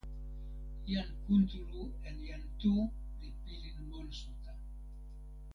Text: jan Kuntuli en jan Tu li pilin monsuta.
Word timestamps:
jan 0.91 1.09
Kuntuli 1.23 1.83
en 2.07 2.15
jan 2.29 2.43
Tu 2.59 2.73
li 3.19 3.29
pilin 3.43 3.77
monsuta. 3.89 4.53